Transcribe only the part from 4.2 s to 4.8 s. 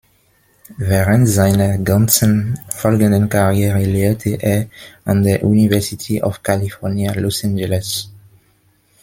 er